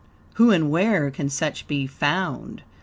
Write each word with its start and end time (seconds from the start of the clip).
Who 0.33 0.49
and 0.49 0.71
where 0.71 1.11
can 1.11 1.29
such 1.29 1.67
be 1.67 1.85
found? 1.85 2.63